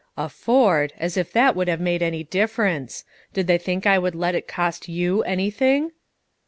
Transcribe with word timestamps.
"Afford! 0.17 0.93
as 0.97 1.15
if 1.15 1.31
that 1.31 1.55
would 1.55 1.67
have 1.67 1.79
made 1.79 2.01
any 2.01 2.23
difference. 2.23 3.05
Did 3.33 3.45
they 3.45 3.59
think 3.59 3.85
I 3.85 3.99
would 3.99 4.15
let 4.15 4.33
it 4.33 4.47
cost 4.47 4.89
you 4.89 5.21
anything?" 5.21 5.91